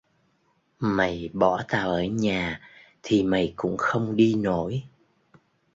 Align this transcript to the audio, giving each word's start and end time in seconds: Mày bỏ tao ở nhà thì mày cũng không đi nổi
Mày 0.79 1.29
bỏ 1.33 1.63
tao 1.67 1.89
ở 1.89 2.03
nhà 2.03 2.61
thì 3.03 3.23
mày 3.23 3.53
cũng 3.57 3.77
không 3.77 4.15
đi 4.15 4.35
nổi 4.35 4.83